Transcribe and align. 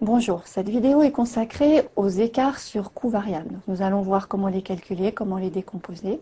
Bonjour, 0.00 0.42
cette 0.44 0.68
vidéo 0.68 1.02
est 1.02 1.12
consacrée 1.12 1.88
aux 1.94 2.08
écarts 2.08 2.58
sur 2.58 2.92
coûts 2.92 3.08
variables. 3.08 3.60
Nous 3.68 3.80
allons 3.80 4.00
voir 4.00 4.26
comment 4.26 4.48
les 4.48 4.60
calculer, 4.60 5.12
comment 5.12 5.38
les 5.38 5.50
décomposer. 5.50 6.18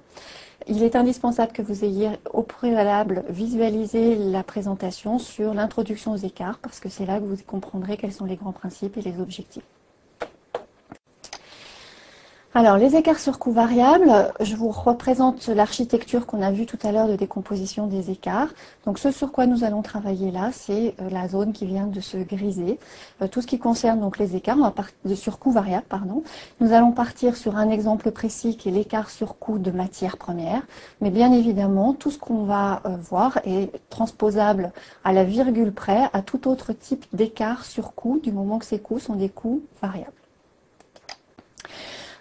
Il 0.68 0.82
est 0.82 0.94
indispensable 0.94 1.52
que 1.52 1.62
vous 1.62 1.82
ayez 1.82 2.10
au 2.34 2.42
préalable 2.42 3.24
visualisé 3.30 4.14
la 4.14 4.42
présentation 4.42 5.18
sur 5.18 5.54
l'introduction 5.54 6.12
aux 6.12 6.16
écarts 6.16 6.58
parce 6.58 6.80
que 6.80 6.90
c'est 6.90 7.06
là 7.06 7.18
que 7.18 7.24
vous 7.24 7.38
comprendrez 7.46 7.96
quels 7.96 8.12
sont 8.12 8.26
les 8.26 8.36
grands 8.36 8.52
principes 8.52 8.98
et 8.98 9.02
les 9.02 9.18
objectifs. 9.18 9.64
Alors, 12.54 12.76
les 12.76 12.96
écarts 12.96 13.18
sur 13.18 13.38
coût 13.38 13.50
variable, 13.50 14.30
je 14.40 14.56
vous 14.56 14.68
représente 14.68 15.46
l'architecture 15.46 16.26
qu'on 16.26 16.42
a 16.42 16.52
vue 16.52 16.66
tout 16.66 16.78
à 16.82 16.92
l'heure 16.92 17.08
de 17.08 17.16
décomposition 17.16 17.86
des 17.86 18.10
écarts. 18.10 18.48
Donc, 18.84 18.98
ce 18.98 19.10
sur 19.10 19.32
quoi 19.32 19.46
nous 19.46 19.64
allons 19.64 19.80
travailler 19.80 20.30
là, 20.30 20.50
c'est 20.52 20.94
euh, 21.00 21.08
la 21.08 21.28
zone 21.28 21.54
qui 21.54 21.64
vient 21.64 21.86
de 21.86 22.00
se 22.00 22.18
griser. 22.18 22.78
Euh, 23.22 23.26
tout 23.26 23.40
ce 23.40 23.46
qui 23.46 23.58
concerne 23.58 24.00
donc 24.00 24.18
les 24.18 24.36
écarts 24.36 24.58
sur 25.14 25.38
coût 25.38 25.50
variable, 25.50 25.86
pardon. 25.88 26.24
Nous 26.60 26.74
allons 26.74 26.92
partir 26.92 27.36
sur 27.36 27.56
un 27.56 27.70
exemple 27.70 28.10
précis 28.10 28.58
qui 28.58 28.68
est 28.68 28.72
l'écart 28.72 29.08
sur 29.08 29.38
coût 29.38 29.58
de 29.58 29.70
matière 29.70 30.18
première. 30.18 30.60
Mais 31.00 31.08
bien 31.08 31.32
évidemment, 31.32 31.94
tout 31.94 32.10
ce 32.10 32.18
qu'on 32.18 32.44
va 32.44 32.82
euh, 32.84 32.98
voir 32.98 33.38
est 33.46 33.70
transposable 33.88 34.72
à 35.04 35.14
la 35.14 35.24
virgule 35.24 35.72
près 35.72 36.10
à 36.12 36.20
tout 36.20 36.46
autre 36.48 36.74
type 36.74 37.06
d'écart 37.14 37.64
sur 37.64 37.94
coût 37.94 38.20
du 38.22 38.30
moment 38.30 38.58
que 38.58 38.66
ces 38.66 38.78
coûts 38.78 38.98
sont 38.98 39.16
des 39.16 39.30
coûts 39.30 39.62
variables. 39.80 40.21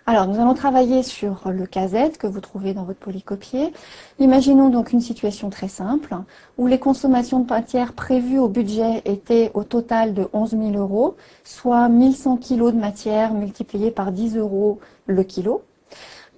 Alors, 0.07 0.25
nous 0.25 0.39
allons 0.39 0.55
travailler 0.55 1.03
sur 1.03 1.43
le 1.51 1.67
KZ 1.67 2.17
que 2.17 2.25
vous 2.25 2.41
trouvez 2.41 2.73
dans 2.73 2.85
votre 2.85 2.97
polycopier. 2.97 3.71
Imaginons 4.17 4.69
donc 4.69 4.93
une 4.93 4.99
situation 4.99 5.51
très 5.51 5.67
simple 5.67 6.15
où 6.57 6.65
les 6.65 6.79
consommations 6.79 7.39
de 7.39 7.47
matière 7.47 7.93
prévues 7.93 8.39
au 8.39 8.47
budget 8.47 9.03
étaient 9.05 9.51
au 9.53 9.63
total 9.63 10.15
de 10.15 10.27
11 10.33 10.51
000 10.51 10.71
euros, 10.71 11.17
soit 11.43 11.87
1100 11.87 12.37
kg 12.37 12.71
de 12.71 12.79
matière 12.79 13.35
multiplié 13.35 13.91
par 13.91 14.11
10 14.11 14.37
euros 14.37 14.79
le 15.05 15.21
kilo. 15.21 15.61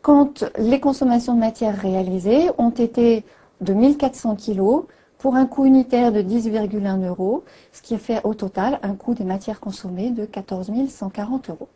Quand 0.01 0.43
les 0.57 0.81
consommations 0.81 1.33
de 1.33 1.39
matière 1.39 1.77
réalisées 1.77 2.49
ont 2.57 2.71
été 2.71 3.23
de 3.61 3.73
1400 3.73 4.35
kg 4.35 4.83
pour 5.17 5.37
un 5.37 5.45
coût 5.45 5.63
unitaire 5.63 6.11
de 6.11 6.21
10,1 6.21 7.07
euros, 7.07 7.45
ce 7.71 7.81
qui 7.81 7.97
fait 7.97 8.19
au 8.25 8.33
total 8.33 8.79
un 8.83 8.95
coût 8.95 9.13
des 9.13 9.23
matières 9.23 9.61
consommées 9.61 10.09
de 10.09 10.25
14 10.25 10.69
140 10.89 11.49
euros. 11.49 11.69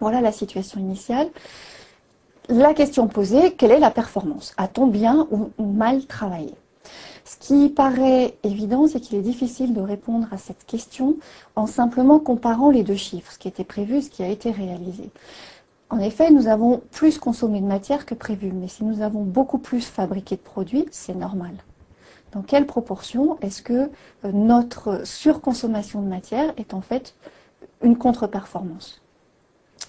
Voilà 0.00 0.20
la 0.20 0.32
situation 0.32 0.80
initiale. 0.80 1.28
La 2.48 2.72
question 2.72 3.08
posée, 3.08 3.52
quelle 3.52 3.72
est 3.72 3.78
la 3.78 3.90
performance? 3.90 4.54
A-t-on 4.56 4.86
bien 4.86 5.26
ou 5.30 5.50
mal 5.58 6.06
travaillé? 6.06 6.54
Ce 7.24 7.36
qui 7.36 7.68
paraît 7.68 8.38
évident, 8.42 8.86
c'est 8.86 9.00
qu'il 9.00 9.18
est 9.18 9.22
difficile 9.22 9.74
de 9.74 9.82
répondre 9.82 10.26
à 10.32 10.38
cette 10.38 10.64
question 10.64 11.16
en 11.56 11.66
simplement 11.66 12.18
comparant 12.18 12.70
les 12.70 12.82
deux 12.82 12.96
chiffres, 12.96 13.32
ce 13.32 13.38
qui 13.38 13.48
était 13.48 13.64
prévu, 13.64 14.00
ce 14.00 14.08
qui 14.08 14.22
a 14.22 14.28
été 14.28 14.50
réalisé. 14.50 15.10
En 15.90 15.98
effet, 15.98 16.30
nous 16.30 16.48
avons 16.48 16.80
plus 16.90 17.18
consommé 17.18 17.60
de 17.60 17.66
matière 17.66 18.06
que 18.06 18.14
prévu, 18.14 18.52
mais 18.52 18.68
si 18.68 18.82
nous 18.82 19.02
avons 19.02 19.24
beaucoup 19.24 19.58
plus 19.58 19.86
fabriqué 19.86 20.36
de 20.36 20.40
produits, 20.40 20.86
c'est 20.90 21.14
normal. 21.14 21.52
Dans 22.32 22.42
quelle 22.42 22.66
proportion 22.66 23.38
est-ce 23.40 23.62
que 23.62 23.90
euh, 24.24 24.32
notre 24.32 25.06
surconsommation 25.06 26.00
de 26.00 26.08
matière 26.08 26.52
est 26.56 26.72
en 26.72 26.80
fait 26.80 27.14
une 27.82 27.96
contre-performance? 27.96 29.02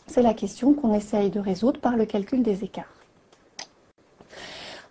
C'est 0.07 0.21
la 0.21 0.33
question 0.33 0.73
qu'on 0.73 0.93
essaye 0.93 1.29
de 1.29 1.39
résoudre 1.39 1.79
par 1.79 1.95
le 1.95 2.05
calcul 2.05 2.43
des 2.43 2.63
écarts. 2.63 2.93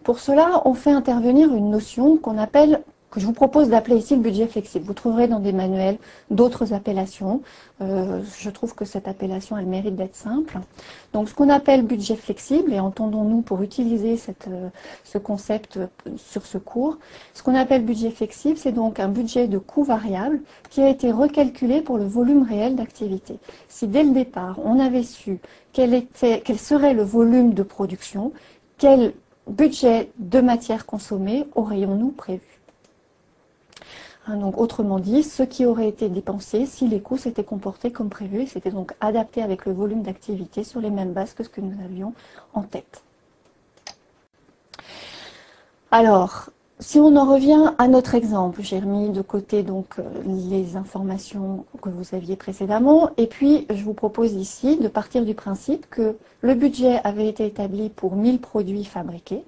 Pour 0.05 0.21
cela, 0.21 0.63
on 0.65 0.75
fait 0.75 0.91
intervenir 0.91 1.55
une 1.55 1.71
notion 1.71 2.17
qu'on 2.17 2.39
appelle 2.39 2.83
que 3.11 3.21
je 3.21 3.27
vous 3.27 3.33
propose 3.33 3.69
d'appeler 3.69 3.97
ici 3.97 4.15
le 4.15 4.23
budget 4.23 4.47
flexible. 4.47 4.85
Vous 4.85 4.95
trouverez 4.95 5.29
dans 5.29 5.41
des 5.41 5.53
manuels 5.53 5.99
d'autres 6.31 6.73
appellations. 6.73 7.43
Euh, 7.81 8.23
je 8.39 8.51
trouve 8.51 8.75
que 8.75 8.85
cette 8.85 9.09
appellation, 9.09 9.57
elle 9.57 9.67
mérite 9.67 9.97
d'être 9.97 10.17
simple. 10.17 10.59
Donc, 11.13 11.29
ce 11.29 11.35
qu'on 11.35 11.49
appelle 11.49 11.83
budget 11.83 12.17
flexible, 12.17 12.73
et 12.73 12.81
entendons-nous 12.81 13.41
pour 13.41 13.63
utiliser 13.63 14.19
euh, 14.49 14.69
ce 15.05 15.19
concept 15.19 15.79
sur 16.17 16.45
ce 16.45 16.59
cours, 16.59 16.99
ce 17.35 17.43
qu'on 17.43 17.55
appelle 17.55 17.85
budget 17.85 18.11
flexible, 18.11 18.59
c'est 18.59 18.73
donc 18.73 19.01
un 19.01 19.09
budget 19.09 19.49
de 19.49 19.59
coût 19.59 19.85
variable 19.85 20.41
qui 20.71 20.83
a 20.83 20.89
été 20.89 21.11
recalculé 21.11 21.81
pour 21.81 21.97
le 21.97 22.05
volume 22.05 22.43
réel 22.43 22.77
d'activité. 22.77 23.39
Si 23.69 23.87
dès 23.87 24.03
le 24.03 24.11
départ, 24.11 24.59
on 24.65 24.79
avait 24.79 25.03
su 25.03 25.41
quel, 25.73 25.95
était, 25.95 26.43
quel 26.45 26.59
serait 26.59 26.95
le 26.95 27.03
volume 27.03 27.55
de 27.55 27.63
production, 27.63 28.33
quel 28.77 29.15
budget 29.47 30.11
de 30.19 30.41
matière 30.41 30.85
consommée 30.87 31.47
aurions-nous 31.55 32.11
prévu? 32.11 32.58
Donc, 34.37 34.59
autrement 34.61 34.99
dit, 34.99 35.23
ce 35.23 35.43
qui 35.43 35.65
aurait 35.65 35.89
été 35.89 36.09
dépensé 36.09 36.67
si 36.67 36.87
les 36.89 37.01
coûts 37.01 37.17
s'étaient 37.17 37.45
comportés 37.45 37.91
comme 37.91 38.11
prévu, 38.11 38.47
c'était 38.47 38.71
donc 38.71 38.95
adapté 39.01 39.43
avec 39.43 39.65
le 39.65 39.73
volume 39.73 40.03
d'activité 40.03 40.65
sur 40.65 40.81
les 40.81 40.91
mêmes 40.91 41.13
bases 41.13 41.35
que 41.35 41.45
ce 41.45 41.49
que 41.49 41.61
nous 41.61 41.83
avions 41.85 42.13
en 42.53 42.63
tête. 42.63 43.03
Alors, 45.91 46.51
si 46.81 47.01
on 47.01 47.17
en 47.17 47.25
revient 47.25 47.73
à 47.79 47.89
notre 47.89 48.15
exemple, 48.15 48.61
j'ai 48.63 48.79
remis 48.79 49.11
de 49.11 49.21
côté 49.21 49.65
donc 49.65 49.99
euh, 49.99 50.03
les 50.25 50.77
informations 50.77 51.65
que 51.83 51.89
vous 51.89 52.15
aviez 52.15 52.37
précédemment 52.37 53.11
et 53.17 53.27
puis 53.27 53.67
je 53.69 53.83
vous 53.83 53.95
propose 53.95 54.35
ici 54.35 54.77
de 54.77 54.87
partir 54.87 55.25
du 55.25 55.35
principe 55.35 55.91
que 55.91 56.17
le 56.41 56.55
budget 56.55 57.01
avait 57.03 57.27
été 57.27 57.47
établi 57.47 57.89
pour 57.89 58.15
1000 58.15 58.41
produits 58.41 58.85
fabriqués, 58.85 59.43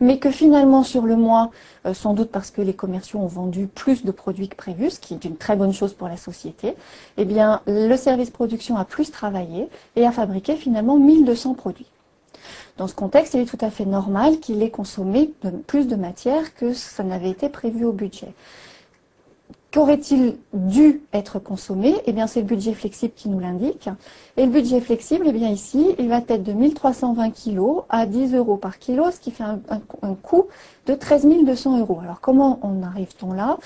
mais 0.00 0.18
que 0.18 0.32
finalement 0.32 0.82
sur 0.82 1.02
le 1.02 1.14
mois, 1.14 1.52
euh, 1.86 1.94
sans 1.94 2.12
doute 2.12 2.32
parce 2.32 2.50
que 2.50 2.60
les 2.60 2.74
commerciaux 2.74 3.20
ont 3.20 3.28
vendu 3.28 3.68
plus 3.68 4.04
de 4.04 4.10
produits 4.10 4.48
que 4.48 4.56
prévu, 4.56 4.90
ce 4.90 4.98
qui 4.98 5.14
est 5.14 5.24
une 5.24 5.36
très 5.36 5.54
bonne 5.54 5.72
chose 5.72 5.94
pour 5.94 6.08
la 6.08 6.16
société, 6.16 6.74
eh 7.18 7.24
bien 7.24 7.60
le 7.68 7.94
service 7.96 8.30
production 8.30 8.76
a 8.76 8.84
plus 8.84 9.12
travaillé 9.12 9.68
et 9.94 10.04
a 10.04 10.10
fabriqué 10.10 10.56
finalement 10.56 10.98
1200 10.98 11.54
produits. 11.54 11.86
Dans 12.76 12.88
ce 12.88 12.94
contexte, 12.94 13.34
il 13.34 13.40
est 13.40 13.44
tout 13.44 13.58
à 13.60 13.70
fait 13.70 13.84
normal 13.84 14.40
qu'il 14.40 14.62
ait 14.62 14.70
consommé 14.70 15.32
plus 15.66 15.86
de 15.86 15.94
matière 15.94 16.54
que 16.54 16.72
ça 16.72 17.04
n'avait 17.04 17.30
été 17.30 17.48
prévu 17.48 17.84
au 17.84 17.92
budget. 17.92 18.34
Qu'aurait-il 19.72 20.36
dû 20.52 21.02
être 21.12 21.40
consommé? 21.40 21.96
Eh 22.06 22.12
bien, 22.12 22.28
c'est 22.28 22.40
le 22.40 22.46
budget 22.46 22.74
flexible 22.74 23.12
qui 23.14 23.28
nous 23.28 23.40
l'indique. 23.40 23.88
Et 24.36 24.46
le 24.46 24.52
budget 24.52 24.80
flexible, 24.80 25.24
eh 25.28 25.32
bien 25.32 25.48
ici, 25.48 25.96
il 25.98 26.08
va 26.08 26.18
être 26.18 26.44
de 26.44 26.52
1320 26.52 27.30
kg 27.30 27.82
à 27.88 28.06
10 28.06 28.34
euros 28.34 28.56
par 28.56 28.78
kilo, 28.78 29.10
ce 29.10 29.18
qui 29.18 29.32
fait 29.32 29.42
un, 29.42 30.14
coût 30.22 30.46
de 30.86 30.94
13 30.94 31.26
200 31.44 31.80
euros. 31.80 31.98
Alors, 32.02 32.20
comment 32.20 32.60
en 32.62 32.82
arrive-t-on 32.84 33.32
là? 33.32 33.58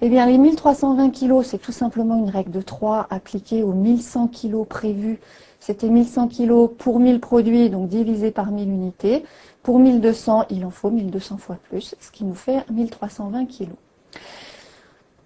Eh 0.00 0.08
bien, 0.08 0.26
les 0.26 0.38
1320 0.38 1.10
kg, 1.10 1.42
c'est 1.44 1.58
tout 1.58 1.72
simplement 1.72 2.16
une 2.16 2.30
règle 2.30 2.50
de 2.50 2.60
3 2.60 3.06
appliquée 3.10 3.62
aux 3.62 3.72
1100 3.72 4.28
kg 4.28 4.64
prévus 4.64 5.20
c'était 5.64 5.88
1100 5.88 6.28
kg 6.28 6.66
pour 6.66 7.00
1000 7.00 7.20
produits, 7.20 7.70
donc 7.70 7.88
divisé 7.88 8.30
par 8.30 8.50
1000 8.50 8.68
unités. 8.68 9.24
Pour 9.62 9.78
1200, 9.78 10.44
il 10.50 10.66
en 10.66 10.70
faut 10.70 10.90
1200 10.90 11.38
fois 11.38 11.56
plus, 11.70 11.94
ce 11.98 12.10
qui 12.10 12.24
nous 12.24 12.34
fait 12.34 12.68
1320 12.70 13.46
kg. 13.46 13.68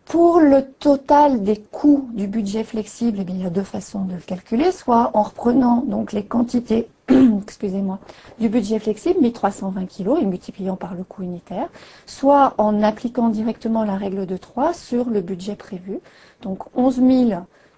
Pour 0.05 0.39
le 0.39 0.63
total 0.63 1.43
des 1.43 1.57
coûts 1.57 2.09
du 2.15 2.29
budget 2.29 2.63
flexible, 2.63 3.19
eh 3.21 3.27
il 3.29 3.43
y 3.43 3.47
a 3.47 3.51
deux 3.51 3.65
façons 3.65 4.05
de 4.05 4.15
le 4.15 4.21
calculer, 4.21 4.71
soit 4.71 5.11
en 5.15 5.23
reprenant 5.23 5.83
donc 5.85 6.13
les 6.13 6.25
quantités 6.25 6.89
excusez-moi, 7.43 7.99
du 8.39 8.49
budget 8.49 8.79
flexible, 8.79 9.21
1320 9.21 9.87
kg, 9.87 10.23
et 10.23 10.25
multipliant 10.25 10.77
par 10.77 10.95
le 10.95 11.03
coût 11.03 11.25
unitaire, 11.25 11.69
soit 12.07 12.55
en 12.59 12.81
appliquant 12.85 13.29
directement 13.29 13.83
la 13.83 13.97
règle 13.97 14.25
de 14.25 14.37
3 14.37 14.73
sur 14.73 15.11
le 15.11 15.21
budget 15.21 15.57
prévu. 15.57 15.99
Donc 16.43 16.61
11 16.77 16.97
000 16.97 17.31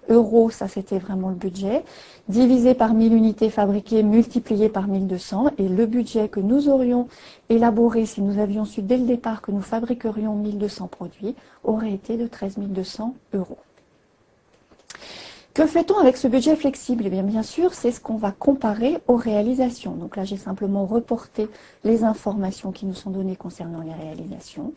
euros, 0.09 0.49
ça 0.49 0.67
c'était 0.67 0.99
vraiment 0.99 1.29
le 1.29 1.35
budget, 1.35 1.83
divisé 2.29 2.73
par 2.73 2.93
1000 2.93 3.13
unités 3.13 3.49
fabriquées, 3.49 4.03
multiplié 4.03 4.69
par 4.69 4.87
1200, 4.87 5.51
et 5.57 5.67
le 5.67 5.85
budget 5.85 6.29
que 6.29 6.39
nous 6.39 6.69
aurions 6.69 7.07
élaboré 7.49 8.05
si 8.05 8.21
nous 8.21 8.39
avions 8.39 8.65
su 8.65 8.81
dès 8.81 8.97
le 8.97 9.05
départ 9.05 9.41
que 9.41 9.51
nous 9.51 9.61
fabriquerions 9.61 10.35
1200 10.35 10.87
produits 10.87 11.35
aurait 11.63 11.93
été 11.93 12.17
de 12.17 12.27
13 12.27 12.57
200 12.59 13.15
euros. 13.33 13.57
Que 15.53 15.67
fait-on 15.67 15.97
avec 15.97 16.15
ce 16.15 16.29
budget 16.29 16.55
flexible? 16.55 17.03
Eh 17.05 17.09
bien, 17.09 17.23
bien 17.23 17.43
sûr, 17.43 17.73
c'est 17.73 17.91
ce 17.91 17.99
qu'on 17.99 18.15
va 18.15 18.31
comparer 18.31 18.99
aux 19.09 19.17
réalisations. 19.17 19.91
Donc 19.91 20.15
là, 20.15 20.23
j'ai 20.23 20.37
simplement 20.37 20.85
reporté 20.85 21.49
les 21.83 22.05
informations 22.05 22.71
qui 22.71 22.85
nous 22.85 22.93
sont 22.93 23.09
données 23.09 23.35
concernant 23.35 23.81
les 23.81 23.93
réalisations. 23.93 24.71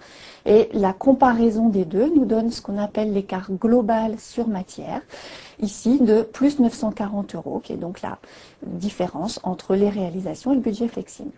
Et 0.46 0.68
la 0.72 0.92
comparaison 0.92 1.68
des 1.68 1.84
deux 1.84 2.12
nous 2.16 2.24
donne 2.24 2.50
ce 2.50 2.60
qu'on 2.60 2.76
appelle 2.76 3.12
l'écart 3.12 3.52
global 3.52 4.18
sur 4.18 4.48
matière, 4.48 5.00
ici 5.60 6.00
de 6.00 6.22
plus 6.22 6.58
940 6.58 7.36
euros, 7.36 7.60
qui 7.62 7.72
est 7.72 7.76
donc 7.76 8.02
la 8.02 8.18
différence 8.64 9.38
entre 9.44 9.76
les 9.76 9.90
réalisations 9.90 10.50
et 10.50 10.56
le 10.56 10.60
budget 10.60 10.88
flexible. 10.88 11.30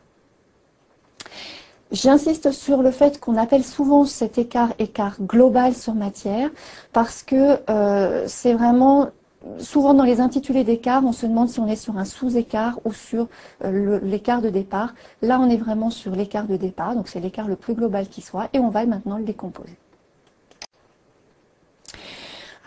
J'insiste 1.92 2.52
sur 2.52 2.82
le 2.82 2.90
fait 2.90 3.20
qu'on 3.20 3.36
appelle 3.36 3.64
souvent 3.64 4.06
cet 4.06 4.38
écart 4.38 4.72
écart 4.78 5.20
global 5.20 5.74
sur 5.74 5.94
matière 5.94 6.50
parce 6.92 7.22
que 7.22 7.60
euh, 7.70 8.24
c'est 8.26 8.54
vraiment 8.54 9.10
souvent 9.58 9.94
dans 9.94 10.04
les 10.04 10.20
intitulés 10.20 10.64
d'écart, 10.64 11.04
on 11.04 11.12
se 11.12 11.26
demande 11.26 11.48
si 11.48 11.60
on 11.60 11.66
est 11.66 11.76
sur 11.76 11.96
un 11.96 12.04
sous-écart 12.04 12.80
ou 12.84 12.92
sur 12.92 13.28
euh, 13.64 14.00
l'écart 14.02 14.42
de 14.42 14.50
départ. 14.50 14.94
Là, 15.22 15.38
on 15.40 15.48
est 15.48 15.56
vraiment 15.56 15.90
sur 15.90 16.14
l'écart 16.14 16.46
de 16.46 16.56
départ, 16.56 16.94
donc 16.94 17.08
c'est 17.08 17.20
l'écart 17.20 17.48
le 17.48 17.56
plus 17.56 17.74
global 17.74 18.08
qui 18.08 18.22
soit, 18.22 18.48
et 18.52 18.58
on 18.58 18.70
va 18.70 18.84
maintenant 18.86 19.18
le 19.18 19.24
décomposer. 19.24 19.76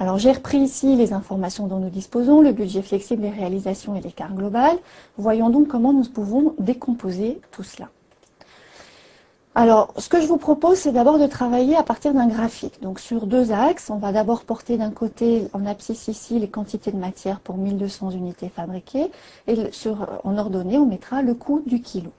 Alors 0.02 0.18
j'ai 0.18 0.32
repris 0.32 0.60
ici 0.60 0.96
les 0.96 1.12
informations 1.12 1.68
dont 1.68 1.80
nous 1.80 1.90
disposons, 1.90 2.40
le 2.42 2.54
budget 2.54 2.82
flexible, 2.82 3.24
les 3.24 3.30
réalisations 3.32 3.96
et 3.96 4.02
l'écart 4.02 4.34
global. 4.34 4.78
Voyons 5.18 5.50
donc 5.50 5.68
comment 5.68 5.92
nous 5.92 6.06
pouvons 6.06 6.56
décomposer 6.58 7.42
tout 7.52 7.64
cela. 7.64 7.90
Alors, 9.62 9.94
ce 9.98 10.08
que 10.08 10.22
je 10.22 10.26
vous 10.26 10.38
propose, 10.38 10.78
c'est 10.78 10.94
d'abord 10.94 11.20
de 11.20 11.28
travailler 11.28 11.76
à 11.76 11.84
partir 11.84 12.14
d'un 12.14 12.28
graphique. 12.28 12.82
Donc, 12.82 12.98
sur 12.98 13.28
deux 13.28 13.52
axes, 13.52 13.90
on 13.90 13.98
va 13.98 14.14
d'abord 14.14 14.46
porter 14.46 14.78
d'un 14.78 14.90
côté, 14.90 15.50
en 15.52 15.66
abscisse 15.66 16.08
ici, 16.08 16.40
les 16.40 16.48
quantités 16.48 16.94
de 16.94 16.98
matière 16.98 17.42
pour 17.42 17.58
1200 17.58 18.12
unités 18.12 18.48
fabriquées, 18.48 19.12
et 19.48 19.58
en 20.24 20.38
ordonnée, 20.38 20.78
on 20.78 20.86
mettra 20.86 21.22
le 21.24 21.34
coût 21.34 21.62
du 21.66 21.82
kilo. 21.82 22.12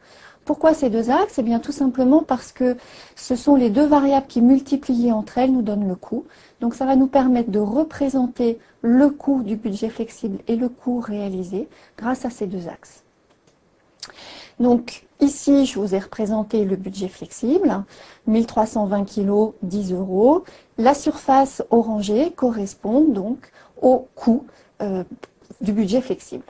Pourquoi 0.44 0.74
ces 0.74 0.90
deux 0.90 1.08
axes? 1.08 1.38
Eh 1.38 1.42
bien, 1.42 1.60
tout 1.60 1.72
simplement 1.72 2.22
parce 2.22 2.52
que 2.52 2.76
ce 3.16 3.36
sont 3.36 3.56
les 3.56 3.70
deux 3.70 3.86
variables 3.86 4.26
qui, 4.26 4.42
multipliées 4.42 5.12
entre 5.12 5.38
elles, 5.38 5.52
nous 5.52 5.62
donnent 5.62 5.88
le 5.88 5.96
coût. 5.96 6.26
Donc, 6.60 6.74
ça 6.74 6.84
va 6.84 6.94
nous 6.94 7.06
permettre 7.06 7.50
de 7.50 7.58
représenter 7.58 8.58
le 8.82 9.08
coût 9.08 9.42
du 9.42 9.56
budget 9.56 9.88
flexible 9.88 10.40
et 10.46 10.56
le 10.56 10.68
coût 10.68 11.00
réalisé 11.00 11.70
grâce 11.96 12.26
à 12.26 12.28
ces 12.28 12.46
deux 12.46 12.68
axes. 12.68 13.02
Donc, 14.60 15.04
Ici, 15.20 15.66
je 15.66 15.78
vous 15.78 15.94
ai 15.94 15.98
représenté 15.98 16.64
le 16.64 16.76
budget 16.76 17.08
flexible, 17.08 17.84
1320 18.26 19.04
kg, 19.04 19.52
10 19.62 19.92
euros. 19.92 20.44
La 20.78 20.94
surface 20.94 21.62
orangée 21.70 22.30
correspond 22.30 23.02
donc 23.02 23.50
au 23.82 24.08
coût 24.14 24.46
euh, 24.80 25.04
du 25.60 25.72
budget 25.72 26.00
flexible. 26.00 26.44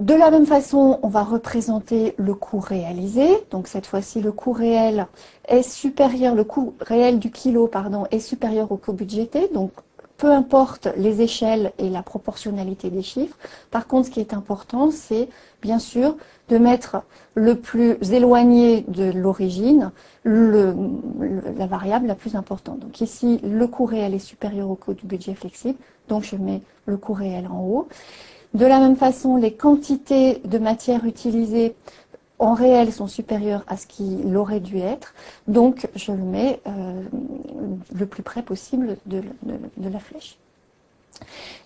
De 0.00 0.14
la 0.14 0.32
même 0.32 0.46
façon, 0.46 0.98
on 1.02 1.08
va 1.08 1.22
représenter 1.22 2.14
le 2.16 2.34
coût 2.34 2.60
réalisé. 2.60 3.28
Donc 3.52 3.68
cette 3.68 3.86
fois-ci, 3.86 4.20
le 4.20 4.32
coût 4.32 4.52
réel 4.52 5.06
est 5.46 5.62
supérieur, 5.62 6.34
le 6.34 6.44
coût 6.44 6.74
réel 6.80 7.20
du 7.20 7.30
kilo, 7.30 7.68
pardon, 7.68 8.06
est 8.10 8.20
supérieur 8.20 8.72
au 8.72 8.76
coût 8.76 8.92
budgété. 8.92 9.48
Donc 9.54 9.72
peu 10.18 10.32
importe 10.32 10.88
les 10.96 11.22
échelles 11.22 11.72
et 11.78 11.88
la 11.88 12.02
proportionnalité 12.02 12.90
des 12.90 13.02
chiffres. 13.02 13.38
Par 13.70 13.86
contre, 13.86 14.08
ce 14.08 14.10
qui 14.10 14.20
est 14.20 14.34
important, 14.34 14.90
c'est 14.90 15.28
bien 15.62 15.78
sûr 15.78 16.16
de 16.48 16.58
mettre 16.58 17.02
le 17.34 17.54
plus 17.54 17.96
éloigné 18.12 18.84
de 18.88 19.10
l'origine 19.12 19.92
la 20.24 21.66
variable 21.66 22.06
la 22.06 22.14
plus 22.14 22.34
importante. 22.34 22.80
Donc 22.80 23.00
ici, 23.00 23.40
le 23.42 23.66
coût 23.66 23.86
réel 23.86 24.12
est 24.12 24.18
supérieur 24.18 24.68
au 24.68 24.74
coût 24.74 24.92
du 24.92 25.06
budget 25.06 25.34
flexible, 25.34 25.78
donc 26.08 26.24
je 26.24 26.36
mets 26.36 26.62
le 26.86 26.96
coût 26.96 27.14
réel 27.14 27.46
en 27.46 27.60
haut. 27.60 27.88
De 28.54 28.66
la 28.66 28.80
même 28.80 28.96
façon, 28.96 29.36
les 29.36 29.52
quantités 29.52 30.40
de 30.44 30.58
matière 30.58 31.04
utilisées 31.04 31.74
en 32.38 32.54
réel 32.54 32.92
sont 32.92 33.06
supérieurs 33.06 33.64
à 33.66 33.76
ce 33.76 33.86
qu'il 33.86 34.36
aurait 34.36 34.60
dû 34.60 34.78
être. 34.78 35.14
Donc, 35.46 35.88
je 35.94 36.12
le 36.12 36.22
mets 36.22 36.60
euh, 36.66 37.02
le 37.94 38.06
plus 38.06 38.22
près 38.22 38.42
possible 38.42 38.96
de, 39.06 39.22
la 39.80 39.98
flèche. 39.98 40.38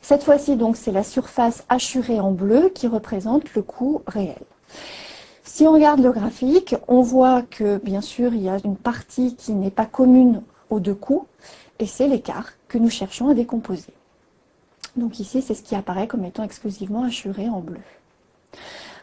Cette 0.00 0.22
fois-ci, 0.22 0.56
donc, 0.56 0.76
c'est 0.76 0.92
la 0.92 1.04
surface 1.04 1.64
hachurée 1.69 2.20
en 2.20 2.30
bleu 2.30 2.70
qui 2.74 2.86
représente 2.86 3.54
le 3.54 3.62
coût 3.62 4.02
réel. 4.06 4.40
Si 5.44 5.66
on 5.66 5.72
regarde 5.72 6.00
le 6.00 6.12
graphique, 6.12 6.74
on 6.88 7.02
voit 7.02 7.42
que, 7.42 7.76
bien 7.78 8.00
sûr, 8.00 8.32
il 8.32 8.42
y 8.42 8.48
a 8.48 8.56
une 8.64 8.76
partie 8.76 9.36
qui 9.36 9.52
n'est 9.52 9.70
pas 9.70 9.84
commune 9.84 10.42
aux 10.70 10.80
deux 10.80 10.94
coûts, 10.94 11.26
et 11.78 11.86
c'est 11.86 12.08
l'écart 12.08 12.52
que 12.69 12.78
nous 12.78 12.88
cherchons 12.88 13.28
à 13.28 13.34
décomposer. 13.34 13.92
Donc 14.96 15.20
ici, 15.20 15.42
c'est 15.42 15.54
ce 15.54 15.62
qui 15.62 15.74
apparaît 15.74 16.06
comme 16.06 16.24
étant 16.24 16.42
exclusivement 16.42 17.04
hachuré 17.04 17.48
en 17.48 17.60
bleu. 17.60 17.80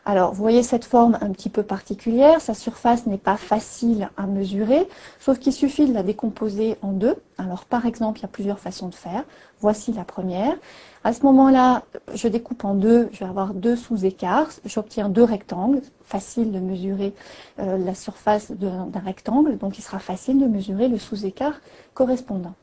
Alors, 0.10 0.34
vous 0.34 0.42
voyez 0.42 0.64
cette 0.64 0.86
forme 0.86 1.20
un 1.22 1.30
petit 1.30 1.50
peu 1.50 1.62
particulière. 1.62 2.42
Sa 2.42 2.56
surface 2.56 3.06
n'est 3.06 3.20
pas 3.20 3.38
facile 3.38 4.10
à 4.18 4.26
mesurer, 4.26 4.88
sauf 5.20 5.38
qu'il 5.38 5.54
suffit 5.54 5.86
de 5.86 5.94
la 5.94 6.02
décomposer 6.02 6.78
en 6.82 6.94
deux. 6.94 7.16
Alors, 7.38 7.66
par 7.66 7.86
exemple, 7.86 8.18
il 8.18 8.24
y 8.24 8.26
a 8.26 8.30
plusieurs 8.30 8.58
façons 8.58 8.88
de 8.88 8.96
faire. 8.96 9.24
Voici 9.62 9.94
la 9.94 10.04
première. 10.04 10.56
À 11.04 11.14
ce 11.14 11.22
moment-là, 11.28 11.84
je 12.16 12.28
découpe 12.28 12.66
en 12.66 12.74
deux. 12.74 13.08
Je 13.12 13.20
vais 13.20 13.30
avoir 13.30 13.54
deux 13.54 13.76
sous-écarts. 13.76 14.50
J'obtiens 14.66 15.10
deux 15.10 15.24
rectangles. 15.24 15.82
Facile 16.06 16.52
de 16.52 16.60
mesurer 16.60 17.14
euh, 17.60 17.78
la 17.78 17.94
surface 17.94 18.50
d'un 18.50 18.90
rectangle. 19.06 19.60
Donc, 19.60 19.78
il 19.78 19.84
sera 19.84 20.00
facile 20.00 20.40
de 20.40 20.48
mesurer 20.48 20.88
le 20.88 20.98
sous-écart 20.98 21.62
correspondant. 21.94 22.56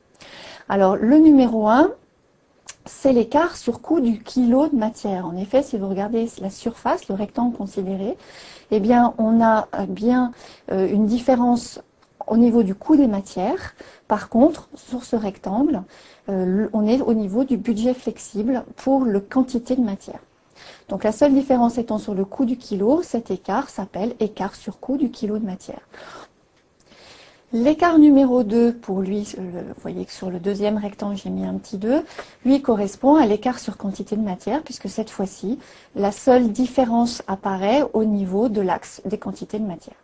Alors, 0.69 0.97
le 0.97 1.19
numéro 1.19 1.69
1, 1.69 1.93
c'est 2.87 3.13
l'écart 3.13 3.57
sur 3.57 3.81
coût 3.81 4.01
du 4.01 4.19
kilo 4.19 4.69
de 4.69 4.77
matière. 4.77 5.27
En 5.27 5.37
effet, 5.37 5.63
si 5.63 5.77
vous 5.77 5.89
regardez 5.89 6.29
la 6.41 6.51
surface, 6.51 7.09
le 7.09 7.15
rectangle 7.15 7.57
considéré, 7.57 8.17
eh 8.71 8.83
on 9.19 9.43
a 9.43 9.69
euh, 9.75 9.87
bien 9.87 10.33
euh, 10.73 10.89
une 10.89 11.07
différence 11.07 11.81
au 12.27 12.37
niveau 12.37 12.63
du 12.63 12.75
coût 12.75 12.97
des 12.97 13.07
matières. 13.07 13.75
Par 14.09 14.29
contre, 14.29 14.69
sur 14.75 15.05
ce 15.05 15.17
rectangle, 15.17 15.83
euh, 16.29 16.69
on 16.73 16.87
est 16.87 17.01
au 17.01 17.15
niveau 17.15 17.45
du 17.45 17.57
budget 17.57 17.95
flexible 17.95 18.65
pour 18.77 19.05
la 19.05 19.21
quantité 19.21 19.77
de 19.77 19.83
matière. 19.83 20.21
Donc 20.89 21.05
la 21.05 21.13
seule 21.13 21.35
différence 21.35 21.79
étant 21.79 21.99
sur 21.99 22.15
le 22.15 22.25
coût 22.25 22.45
du 22.45 22.57
kilo, 22.57 23.03
cet 23.03 23.31
écart 23.31 23.69
s'appelle 23.69 24.15
écart 24.21 24.55
sur 24.55 24.81
coût 24.81 24.97
du 24.97 25.11
kilo 25.11 25.39
de 25.39 25.45
matière. 25.45 25.81
L'écart 27.53 27.99
numéro 27.99 28.43
2, 28.43 28.73
pour 28.73 29.01
lui, 29.01 29.37
vous 29.39 29.81
voyez 29.81 30.05
que 30.05 30.11
sur 30.11 30.31
le 30.31 30.41
deuxième 30.41 30.79
rectangle, 30.79 31.17
j'ai 31.17 31.31
mis 31.31 31.47
un 31.47 31.55
petit 31.55 31.79
2, 31.79 32.05
lui 32.45 32.61
correspond 32.61 33.15
à 33.15 33.25
l'écart 33.25 33.61
sur 33.61 33.77
quantité 33.77 34.17
de 34.17 34.21
matière, 34.21 34.63
puisque 34.63 34.89
cette 34.89 35.11
fois-ci, 35.11 35.61
la 35.95 36.11
seule 36.11 36.51
différence 36.51 37.23
apparaît 37.29 37.85
au 37.93 38.05
niveau 38.05 38.49
de 38.49 38.61
l'axe 38.61 39.01
des 39.05 39.17
quantités 39.17 39.61
de 39.61 39.65
matière. 39.65 39.95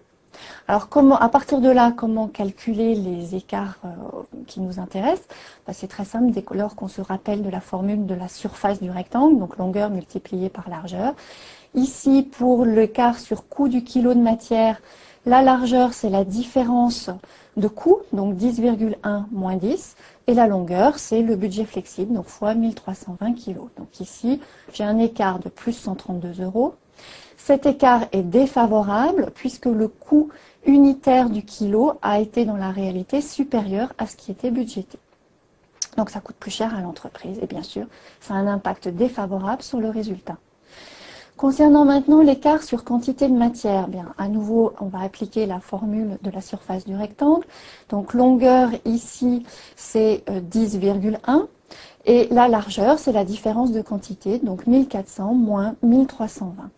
Alors, 0.68 0.88
à 1.20 1.28
partir 1.28 1.60
de 1.60 1.68
là, 1.68 1.92
comment 1.94 2.28
calculer 2.28 2.94
les 2.94 3.34
écarts 3.34 3.78
euh, 3.84 3.88
qui 4.46 4.60
nous 4.60 4.78
intéressent? 4.78 5.26
Bah, 5.66 5.72
C'est 5.72 5.88
très 5.88 6.04
simple, 6.04 6.30
dès 6.30 6.44
lors 6.52 6.76
qu'on 6.76 6.88
se 6.88 7.00
rappelle 7.00 7.42
de 7.42 7.50
la 7.50 7.60
formule 7.60 8.06
de 8.06 8.14
la 8.14 8.28
surface 8.28 8.80
du 8.80 8.90
rectangle, 8.90 9.40
donc 9.40 9.56
longueur 9.56 9.90
multipliée 9.90 10.48
par 10.48 10.68
largeur. 10.70 11.14
Ici, 11.74 12.22
pour 12.22 12.64
l'écart 12.64 13.18
sur 13.18 13.48
coût 13.48 13.68
du 13.68 13.82
kilo 13.82 14.14
de 14.14 14.20
matière, 14.20 14.80
la 15.24 15.42
largeur, 15.42 15.94
c'est 15.94 16.10
la 16.10 16.24
différence 16.24 17.10
de 17.56 17.68
coût, 17.68 17.98
donc 18.12 18.36
10,1 18.36 19.24
moins 19.30 19.56
10. 19.56 19.96
Et 20.26 20.34
la 20.34 20.46
longueur, 20.46 20.98
c'est 20.98 21.22
le 21.22 21.36
budget 21.36 21.64
flexible, 21.64 22.12
donc 22.12 22.26
fois 22.26 22.54
1320 22.54 23.34
kg. 23.34 23.56
Donc 23.76 24.00
ici, 24.00 24.40
j'ai 24.72 24.84
un 24.84 24.98
écart 24.98 25.38
de 25.38 25.48
plus 25.48 25.72
132 25.72 26.42
euros. 26.42 26.74
Cet 27.36 27.66
écart 27.66 28.06
est 28.12 28.22
défavorable 28.22 29.30
puisque 29.34 29.66
le 29.66 29.88
coût 29.88 30.28
unitaire 30.64 31.28
du 31.28 31.44
kilo 31.44 31.94
a 32.02 32.20
été 32.20 32.44
dans 32.44 32.56
la 32.56 32.70
réalité 32.70 33.20
supérieur 33.20 33.92
à 33.98 34.06
ce 34.06 34.16
qui 34.16 34.30
était 34.30 34.50
budgété. 34.50 34.98
Donc 35.96 36.10
ça 36.10 36.20
coûte 36.20 36.36
plus 36.36 36.50
cher 36.50 36.74
à 36.74 36.80
l'entreprise 36.80 37.38
et 37.42 37.46
bien 37.46 37.62
sûr, 37.62 37.86
ça 38.20 38.34
a 38.34 38.36
un 38.38 38.46
impact 38.46 38.88
défavorable 38.88 39.62
sur 39.62 39.80
le 39.80 39.90
résultat. 39.90 40.36
Concernant 41.42 41.84
maintenant 41.84 42.22
l'écart 42.22 42.62
sur 42.62 42.84
quantité 42.84 43.26
de 43.26 43.34
matière, 43.34 43.88
bien, 43.88 44.14
à 44.16 44.28
nouveau, 44.28 44.74
on 44.80 44.86
va 44.86 45.00
appliquer 45.00 45.44
la 45.44 45.58
formule 45.58 46.16
de 46.22 46.30
la 46.30 46.40
surface 46.40 46.84
du 46.84 46.94
rectangle. 46.94 47.44
Donc, 47.88 48.14
longueur 48.14 48.70
ici, 48.84 49.44
c'est 49.74 50.22
10,1. 50.28 51.18
Euh, 51.26 51.46
et 52.04 52.28
la 52.30 52.46
largeur, 52.46 53.00
c'est 53.00 53.10
la 53.10 53.24
différence 53.24 53.72
de 53.72 53.82
quantité, 53.82 54.38
donc 54.38 54.68
1400 54.68 55.34
moins 55.34 55.74
1320. 55.82 56.70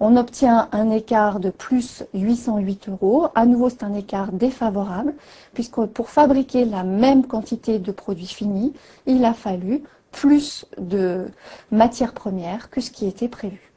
On 0.00 0.16
obtient 0.16 0.68
un 0.72 0.90
écart 0.90 1.38
de 1.38 1.50
plus 1.50 2.02
808 2.12 2.88
euros. 2.88 3.28
À 3.36 3.46
nouveau, 3.46 3.68
c'est 3.68 3.84
un 3.84 3.94
écart 3.94 4.32
défavorable, 4.32 5.14
puisque 5.54 5.86
pour 5.86 6.08
fabriquer 6.08 6.64
la 6.64 6.82
même 6.82 7.28
quantité 7.28 7.78
de 7.78 7.92
produits 7.92 8.26
finis, 8.26 8.72
il 9.06 9.24
a 9.24 9.34
fallu 9.34 9.84
plus 10.10 10.66
de 10.78 11.28
matières 11.70 12.12
premières 12.12 12.70
que 12.70 12.80
ce 12.80 12.90
qui 12.90 13.06
était 13.06 13.28
prévu. 13.28 13.69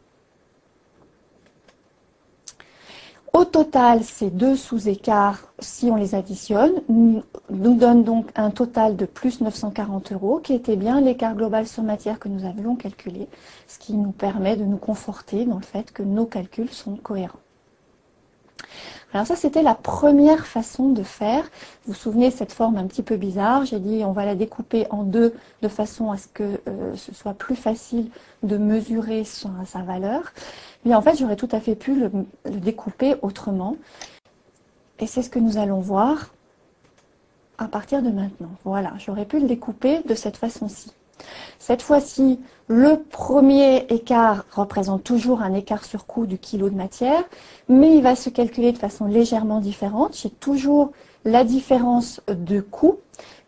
Au 3.35 3.45
total, 3.45 4.03
ces 4.03 4.29
deux 4.29 4.55
sous-écarts, 4.55 5.51
si 5.57 5.85
on 5.89 5.95
les 5.95 6.13
additionne, 6.13 6.83
nous, 6.87 7.23
donnent 7.49 8.03
donc 8.03 8.29
un 8.35 8.51
total 8.51 8.95
de 8.95 9.07
plus 9.07 9.41
940 9.41 10.11
euros, 10.11 10.39
qui 10.39 10.53
était 10.53 10.75
bien 10.75 11.01
l'écart 11.01 11.33
global 11.33 11.65
sur 11.65 11.81
matière 11.81 12.19
que 12.19 12.29
nous 12.29 12.45
avions 12.45 12.75
calculé, 12.75 13.27
ce 13.67 13.79
qui 13.79 13.93
nous 13.93 14.11
permet 14.11 14.55
de 14.55 14.65
nous 14.65 14.77
conforter 14.77 15.45
dans 15.45 15.57
le 15.57 15.63
fait 15.63 15.91
que 15.91 16.03
nos 16.03 16.27
calculs 16.27 16.69
sont 16.69 16.95
cohérents. 16.95 17.42
Alors 19.13 19.27
ça, 19.27 19.35
c'était 19.35 19.61
la 19.61 19.75
première 19.75 20.47
façon 20.47 20.89
de 20.89 21.03
faire. 21.03 21.43
Vous 21.85 21.93
vous 21.93 21.93
souvenez 21.93 22.31
cette 22.31 22.51
forme 22.51 22.77
un 22.77 22.87
petit 22.87 23.03
peu 23.03 23.15
bizarre 23.15 23.63
J'ai 23.63 23.79
dit 23.79 24.03
on 24.03 24.11
va 24.11 24.25
la 24.25 24.33
découper 24.33 24.87
en 24.89 25.03
deux 25.03 25.35
de 25.61 25.67
façon 25.67 26.11
à 26.11 26.17
ce 26.17 26.27
que 26.27 26.59
euh, 26.67 26.95
ce 26.95 27.13
soit 27.13 27.35
plus 27.35 27.55
facile 27.55 28.09
de 28.41 28.57
mesurer 28.57 29.23
sa, 29.23 29.83
valeur. 29.83 30.33
Mais 30.83 30.95
en 30.95 31.01
fait, 31.01 31.15
j'aurais 31.15 31.35
tout 31.35 31.49
à 31.51 31.59
fait 31.59 31.75
pu 31.75 31.93
le 31.93 32.11
découper 32.49 33.15
autrement. 33.21 33.77
Et 34.97 35.05
c'est 35.05 35.21
ce 35.21 35.29
que 35.29 35.39
nous 35.39 35.57
allons 35.57 35.79
voir 35.79 36.33
à 37.59 37.67
partir 37.67 38.01
de 38.01 38.09
maintenant. 38.09 38.51
Voilà, 38.63 38.93
j'aurais 38.97 39.25
pu 39.25 39.39
le 39.39 39.47
découper 39.47 40.01
de 40.03 40.15
cette 40.15 40.37
façon-ci. 40.37 40.91
Cette 41.59 41.81
fois-ci, 41.81 42.39
le 42.67 43.03
premier 43.09 43.85
écart 43.89 44.45
représente 44.51 45.03
toujours 45.03 45.41
un 45.41 45.53
écart 45.53 45.85
sur 45.85 46.05
coût 46.05 46.25
du 46.25 46.37
kilo 46.37 46.69
de 46.69 46.75
matière, 46.75 47.23
mais 47.69 47.95
il 47.95 48.03
va 48.03 48.15
se 48.15 48.29
calculer 48.29 48.71
de 48.71 48.77
façon 48.77 49.05
légèrement 49.05 49.59
différente. 49.59 50.17
J'ai 50.21 50.29
toujours 50.29 50.91
la 51.25 51.43
différence 51.43 52.21
de 52.27 52.59
coût 52.59 52.99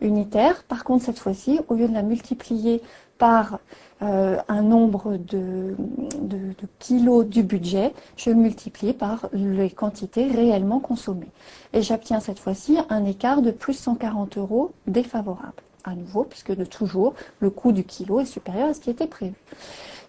unitaire. 0.02 0.64
Par 0.64 0.84
contre, 0.84 1.04
cette 1.06 1.20
fois-ci, 1.20 1.60
au 1.68 1.76
lieu 1.76 1.88
de 1.88 1.94
la 1.94 2.04
multiplier 2.04 2.82
par 3.18 3.60
euh, 4.02 4.38
un 4.50 4.62
nombre 4.62 5.18
de, 5.18 5.74
kilos 6.80 7.26
du 7.26 7.44
budget, 7.44 7.94
je 8.18 8.30
multiplie 8.30 8.94
par 8.94 9.30
les 9.32 9.70
quantités 9.70 10.28
réellement 10.28 10.80
consommées. 10.80 11.32
Et 11.74 11.82
j'obtiens 11.82 12.20
cette 12.20 12.40
fois-ci 12.40 12.78
un 12.90 13.06
écart 13.06 13.42
de 13.42 13.52
plus 13.52 13.74
140 13.74 14.38
euros 14.38 14.72
défavorable. 14.88 15.54
À 15.88 15.94
nouveau, 15.94 16.24
puisque 16.24 16.52
de 16.52 16.66
toujours, 16.66 17.14
le 17.40 17.52
coût 17.52 17.72
du 17.72 17.84
kilo 17.84 18.20
est 18.20 18.26
supérieur 18.26 18.70
à 18.70 18.74
ce 18.74 18.80
qui 18.80 18.90
était 18.90 19.06
prévu. 19.06 19.36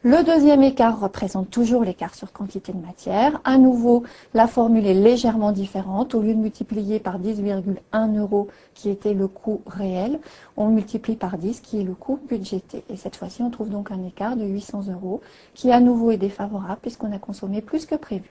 Le 0.02 0.24
deuxième 0.24 0.62
écart 0.62 1.00
représente 1.00 1.50
toujours 1.50 1.84
l'écart 1.84 2.14
sur 2.14 2.32
quantité 2.32 2.72
de 2.72 2.78
matière. 2.78 3.40
À 3.44 3.58
nouveau, 3.58 4.04
la 4.32 4.46
formule 4.46 4.86
est 4.86 4.94
légèrement 4.94 5.52
différente. 5.52 6.14
Au 6.14 6.22
lieu 6.22 6.32
de 6.32 6.38
multiplier 6.38 6.98
par 6.98 7.20
10,1 7.20 8.18
euros 8.18 8.48
qui 8.72 8.88
était 8.88 9.12
le 9.12 9.28
coût 9.28 9.60
réel, 9.66 10.18
on 10.56 10.68
multiplie 10.68 11.16
par 11.16 11.36
10 11.36 11.60
qui 11.60 11.80
est 11.80 11.84
le 11.84 11.94
coût 11.94 12.18
budgété. 12.26 12.82
Et 12.88 12.96
cette 12.96 13.16
fois-ci, 13.16 13.42
on 13.42 13.50
trouve 13.50 13.68
donc 13.68 13.90
un 13.90 14.02
écart 14.02 14.36
de 14.36 14.46
800 14.46 14.84
euros 14.92 15.20
qui 15.52 15.72
à 15.72 15.80
nouveau 15.80 16.10
est 16.10 16.16
défavorable 16.16 16.78
puisqu'on 16.80 17.12
a 17.12 17.18
consommé 17.18 17.60
plus 17.60 17.84
que 17.84 17.96
prévu. 17.96 18.30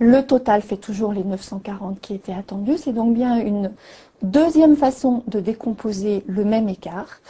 Le 0.00 0.24
total 0.24 0.62
fait 0.62 0.76
toujours 0.76 1.12
les 1.12 1.24
940 1.24 2.00
qui 2.00 2.14
étaient 2.14 2.32
attendus. 2.32 2.78
C'est 2.78 2.92
donc 2.92 3.14
bien 3.14 3.36
une 3.44 3.72
deuxième 4.22 4.76
façon 4.76 5.22
de 5.26 5.40
décomposer 5.40 6.24
le 6.26 6.44
même 6.44 6.68
écart. 6.68 7.20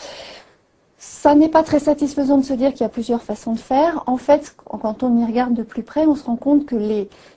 Ça 0.99 1.35
n'est 1.35 1.49
pas 1.49 1.63
très 1.63 1.79
satisfaisant 1.79 2.39
de 2.39 2.45
se 2.45 2.53
dire 2.53 2.73
qu'il 2.73 2.83
y 2.83 2.85
a 2.85 2.89
plusieurs 2.89 3.23
façons 3.23 3.53
de 3.53 3.59
faire. 3.59 4.03
En 4.07 4.17
fait, 4.17 4.55
quand 4.65 5.03
on 5.03 5.19
y 5.19 5.25
regarde 5.25 5.55
de 5.55 5.63
plus 5.63 5.83
près, 5.83 6.07
on 6.07 6.15
se 6.15 6.25
rend 6.25 6.37
compte 6.37 6.67
que 6.67 6.77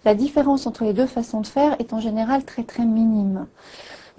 la 0.04 0.16
différence 0.16 0.66
entre 0.66 0.84
les 0.84 0.94
deux 0.94 1.06
façons 1.06 1.42
de 1.42 1.48
faire 1.48 1.76
est 1.80 1.94
en 1.94 2.00
général 2.00 2.44
très 2.44 2.64
très 2.64 2.86
minime. 2.86 3.48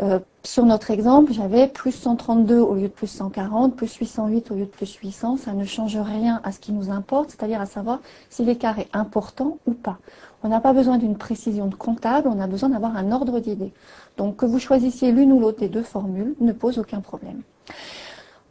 Euh, 0.01 0.19
sur 0.43 0.65
notre 0.65 0.91
exemple, 0.91 1.33
j'avais 1.33 1.69
plus 1.69 1.93
132 1.93 2.59
au 2.59 2.75
lieu 2.75 2.83
de 2.83 2.87
plus 2.89 3.07
140, 3.07 3.77
plus 3.77 3.95
808 3.95 4.51
au 4.51 4.55
lieu 4.55 4.65
de 4.65 4.71
plus 4.71 4.95
800. 4.95 5.37
Ça 5.37 5.53
ne 5.53 5.65
change 5.65 5.97
rien 5.97 6.41
à 6.45 6.53
ce 6.53 6.59
qui 6.59 6.73
nous 6.73 6.91
importe, 6.91 7.31
c'est-à-dire 7.31 7.61
à 7.61 7.67
savoir 7.67 8.01
si 8.31 8.45
l'écart 8.45 8.79
est 8.79 8.89
important 8.93 9.59
ou 9.67 9.73
pas. 9.73 9.99
On 10.43 10.49
n'a 10.49 10.61
pas 10.61 10.73
besoin 10.73 10.99
d'une 10.99 11.17
précision 11.17 11.67
de 11.67 11.75
comptable, 11.75 12.29
on 12.29 12.41
a 12.41 12.47
besoin 12.47 12.71
d'avoir 12.71 12.97
un 12.97 13.13
ordre 13.13 13.39
d'idée. 13.39 13.73
Donc 14.17 14.37
que 14.37 14.47
vous 14.47 14.59
choisissiez 14.59 15.13
l'une 15.13 15.33
ou 15.33 15.39
l'autre 15.39 15.61
des 15.61 15.69
deux 15.69 15.83
formules 15.83 16.35
ne 16.41 16.53
pose 16.53 16.79
aucun 16.79 17.01
problème. 17.01 17.43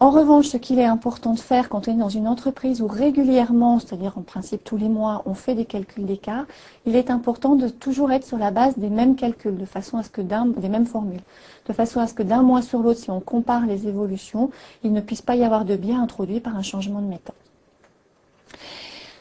En 0.02 0.10
revanche, 0.10 0.48
ce 0.48 0.58
qu'il 0.58 0.80
est 0.80 0.86
important 0.86 1.34
de 1.34 1.40
faire 1.40 1.70
quand 1.70 1.88
on 1.88 1.92
est 1.92 1.96
dans 1.96 2.10
une 2.10 2.28
entreprise 2.28 2.82
où 2.82 2.88
régulièrement, 2.88 3.78
c'est-à-dire 3.78 4.18
en 4.18 4.24
principe 4.24 4.64
tous 4.64 4.76
les 4.76 4.90
mois, 4.90 5.22
on 5.28 5.36
fait 5.36 5.54
des 5.54 5.66
calculs 5.66 6.08
d'écart, 6.08 6.46
il 6.88 6.96
est 6.96 7.12
important 7.12 7.56
de 7.56 7.68
toujours 7.68 8.12
être 8.12 8.26
sur 8.26 8.40
la 8.40 8.50
base 8.50 8.80
des 8.80 8.90
mêmes 8.90 9.16
calculs, 9.16 9.56
de 9.56 9.66
façon 9.66 10.00
à 10.00 10.04
ce 10.04 10.10
que 10.10 10.24
d'un, 10.24 10.48
des 10.48 10.70
mêmes 10.70 10.88
formules, 10.88 11.22
de 11.68 11.74
façon 11.74 12.00
à 12.00 12.08
ce 12.08 12.16
que 12.16 12.24
d'un 12.24 12.42
mois 12.42 12.64
sur 12.64 12.80
l'autre, 12.80 13.00
si 13.00 13.12
on 13.12 13.20
compare 13.20 13.68
les 13.68 13.88
évolutions, 13.88 14.50
il 14.84 14.92
ne 14.92 15.02
puisse 15.02 15.22
pas 15.22 15.36
y 15.36 15.44
avoir 15.44 15.66
de 15.66 15.76
biais 15.76 15.94
introduit 15.94 16.40
par 16.40 16.56
un 16.56 16.64
changement 16.64 17.00
de 17.00 17.08
méthode. 17.08 17.36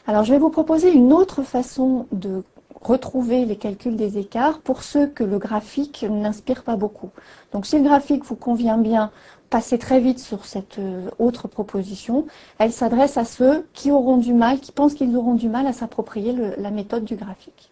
Alors, 0.07 0.23
je 0.23 0.31
vais 0.33 0.39
vous 0.39 0.49
proposer 0.49 0.91
une 0.91 1.13
autre 1.13 1.43
façon 1.43 2.07
de 2.11 2.41
retrouver 2.81 3.45
les 3.45 3.55
calculs 3.55 3.95
des 3.95 4.17
écarts 4.17 4.59
pour 4.59 4.83
ceux 4.83 5.07
que 5.07 5.23
le 5.23 5.37
graphique 5.37 6.05
n'inspire 6.09 6.63
pas 6.63 6.75
beaucoup. 6.75 7.11
Donc 7.53 7.65
si 7.65 7.77
le 7.77 7.83
graphique 7.83 8.25
vous 8.25 8.35
convient 8.35 8.77
bien, 8.77 9.11
passer 9.51 9.77
très 9.77 9.99
vite 9.99 10.19
sur 10.19 10.45
cette 10.45 10.79
euh, 10.79 11.09
autre 11.19 11.47
proposition. 11.47 12.25
Elle 12.57 12.71
s'adresse 12.71 13.17
à 13.17 13.25
ceux 13.25 13.67
qui 13.73 13.91
auront 13.91 14.17
du 14.17 14.33
mal, 14.33 14.59
qui 14.59 14.71
pensent 14.71 14.93
qu'ils 14.95 15.15
auront 15.15 15.35
du 15.35 15.49
mal 15.49 15.67
à 15.67 15.73
s'approprier 15.73 16.35
la 16.57 16.71
méthode 16.71 17.03
du 17.03 17.15
graphique. 17.15 17.69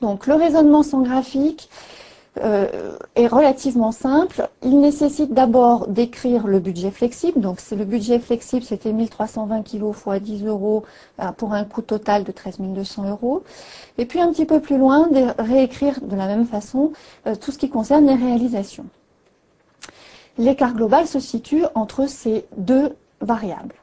Donc 0.00 0.26
le 0.26 0.34
raisonnement 0.34 0.82
sans 0.82 1.00
graphique 1.00 1.68
est 3.14 3.26
relativement 3.26 3.92
simple. 3.92 4.48
Il 4.62 4.80
nécessite 4.80 5.32
d'abord 5.32 5.88
d'écrire 5.88 6.46
le 6.46 6.60
budget 6.60 6.90
flexible. 6.90 7.40
Donc 7.40 7.58
le 7.70 7.84
budget 7.84 8.18
flexible, 8.18 8.64
c'était 8.64 8.92
1320 8.92 9.62
kg 9.62 9.92
fois 9.92 10.18
10 10.18 10.44
euros 10.46 10.84
euh, 11.20 11.32
pour 11.32 11.52
un 11.52 11.64
coût 11.64 11.82
total 11.82 12.24
de 12.24 12.32
13 12.32 12.58
200 12.60 13.08
euros. 13.10 13.42
Et 13.98 14.06
puis 14.06 14.20
un 14.20 14.32
petit 14.32 14.46
peu 14.46 14.60
plus 14.60 14.78
loin, 14.78 15.08
de 15.08 15.26
réécrire 15.42 16.00
de 16.00 16.16
la 16.16 16.26
même 16.26 16.46
façon 16.46 16.92
tout 17.40 17.52
ce 17.52 17.58
qui 17.58 17.68
concerne 17.68 18.06
les 18.06 18.14
réalisations. 18.14 18.86
L'écart 20.38 20.74
global 20.74 21.06
se 21.06 21.18
situe 21.18 21.64
entre 21.74 22.06
ces 22.06 22.46
deux 22.56 22.94
variables. 23.20 23.74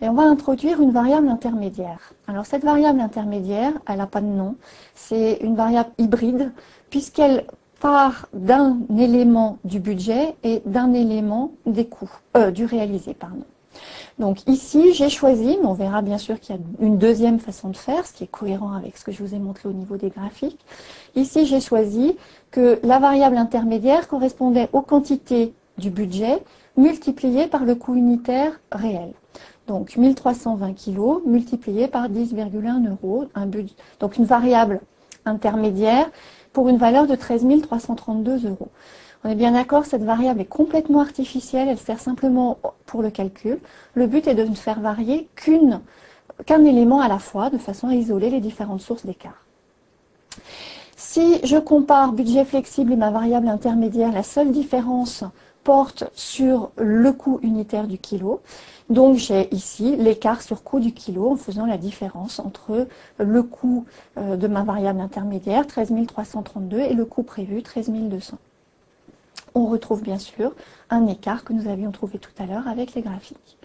Et 0.00 0.08
on 0.08 0.14
va 0.14 0.22
introduire 0.22 0.80
une 0.80 0.90
variable 0.90 1.28
intermédiaire. 1.28 2.12
Alors 2.26 2.46
cette 2.46 2.64
variable 2.64 2.98
intermédiaire, 2.98 3.72
elle 3.86 3.98
n'a 3.98 4.06
pas 4.06 4.20
de 4.20 4.26
nom, 4.26 4.56
c'est 4.94 5.38
une 5.42 5.54
variable 5.54 5.90
hybride 5.98 6.52
puisqu'elle 6.90 7.46
part 7.82 8.28
d'un 8.32 8.78
élément 8.96 9.58
du 9.64 9.80
budget 9.80 10.36
et 10.44 10.62
d'un 10.66 10.92
élément 10.92 11.50
des 11.66 11.84
coûts, 11.84 12.12
euh, 12.36 12.52
du 12.52 12.64
réalisé, 12.64 13.12
pardon. 13.12 13.44
Donc 14.20 14.46
ici, 14.46 14.94
j'ai 14.94 15.08
choisi, 15.08 15.58
mais 15.60 15.66
on 15.66 15.72
verra 15.72 16.00
bien 16.00 16.18
sûr 16.18 16.38
qu'il 16.38 16.54
y 16.54 16.58
a 16.58 16.62
une 16.78 16.96
deuxième 16.96 17.40
façon 17.40 17.70
de 17.70 17.76
faire, 17.76 18.06
ce 18.06 18.12
qui 18.12 18.22
est 18.22 18.30
cohérent 18.30 18.72
avec 18.72 18.96
ce 18.96 19.04
que 19.04 19.10
je 19.10 19.20
vous 19.20 19.34
ai 19.34 19.40
montré 19.40 19.68
au 19.68 19.72
niveau 19.72 19.96
des 19.96 20.10
graphiques. 20.10 20.60
Ici, 21.16 21.44
j'ai 21.44 21.60
choisi 21.60 22.16
que 22.52 22.78
la 22.84 23.00
variable 23.00 23.36
intermédiaire 23.36 24.06
correspondait 24.06 24.68
aux 24.72 24.82
quantités 24.82 25.52
du 25.76 25.90
budget 25.90 26.40
multiplié 26.76 27.48
par 27.48 27.64
le 27.64 27.74
coût 27.74 27.96
unitaire 27.96 28.60
réel. 28.70 29.12
Donc 29.66 29.96
1320 29.96 30.74
kg 30.74 31.26
multiplié 31.26 31.88
par 31.88 32.08
10,1 32.08 32.90
euros, 32.90 33.24
un 33.34 33.48
donc 33.98 34.16
une 34.18 34.24
variable 34.24 34.80
intermédiaire 35.24 36.10
pour 36.52 36.68
une 36.68 36.76
valeur 36.76 37.06
de 37.06 37.14
13 37.14 37.46
332 37.62 38.48
euros. 38.48 38.68
On 39.24 39.30
est 39.30 39.34
bien 39.36 39.52
d'accord, 39.52 39.84
cette 39.84 40.02
variable 40.02 40.40
est 40.40 40.46
complètement 40.46 41.00
artificielle, 41.00 41.68
elle 41.68 41.78
sert 41.78 42.00
simplement 42.00 42.58
pour 42.86 43.02
le 43.02 43.10
calcul. 43.10 43.60
Le 43.94 44.06
but 44.06 44.26
est 44.26 44.34
de 44.34 44.42
ne 44.42 44.54
faire 44.54 44.80
varier 44.80 45.28
qu'un 45.36 46.64
élément 46.64 47.00
à 47.00 47.08
la 47.08 47.18
fois, 47.18 47.48
de 47.48 47.58
façon 47.58 47.88
à 47.88 47.94
isoler 47.94 48.30
les 48.30 48.40
différentes 48.40 48.80
sources 48.80 49.06
d'écart. 49.06 49.46
Si 50.96 51.38
je 51.44 51.56
compare 51.56 52.12
budget 52.12 52.44
flexible 52.44 52.92
et 52.92 52.96
ma 52.96 53.10
variable 53.10 53.48
intermédiaire, 53.48 54.12
la 54.12 54.22
seule 54.22 54.50
différence 54.50 55.24
porte 55.64 56.04
sur 56.14 56.70
le 56.76 57.12
coût 57.12 57.38
unitaire 57.42 57.86
du 57.86 57.98
kilo. 57.98 58.40
Donc 58.90 59.16
j'ai 59.16 59.52
ici 59.54 59.96
l'écart 59.96 60.42
sur 60.42 60.62
coût 60.62 60.80
du 60.80 60.92
kilo 60.92 61.30
en 61.30 61.36
faisant 61.36 61.66
la 61.66 61.78
différence 61.78 62.38
entre 62.38 62.86
le 63.18 63.42
coût 63.42 63.84
euh, 64.18 64.36
de 64.36 64.48
ma 64.48 64.64
variable 64.64 65.00
intermédiaire, 65.00 65.66
13 65.66 65.92
332, 66.06 66.78
et 66.78 66.94
le 66.94 67.04
coût 67.04 67.22
prévu, 67.22 67.62
13 67.62 67.90
200. 67.90 68.36
On 69.54 69.66
retrouve 69.66 70.02
bien 70.02 70.18
sûr 70.18 70.52
un 70.92 71.06
écart 71.06 71.42
que 71.42 71.54
nous 71.54 71.68
avions 71.68 71.90
trouvé 71.90 72.18
tout 72.18 72.30
à 72.38 72.46
l'heure 72.46 72.68
avec 72.68 72.94
les 72.94 73.00
graphiques. 73.00 73.56